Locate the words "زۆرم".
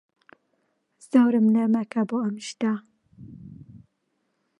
1.09-1.47